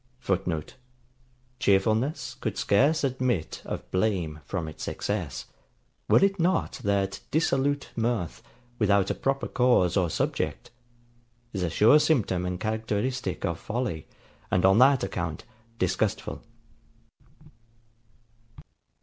[0.19, 0.77] [Footnote:
[1.59, 5.45] Cheerfulness could scarce admit of blame from its excess,
[6.09, 8.41] were it not that dissolute mirth,
[8.79, 10.71] without a proper cause or subject,
[11.53, 14.07] is a sure symptom and characteristic of folly,
[14.49, 15.43] and on that account
[15.77, 16.41] disgustful.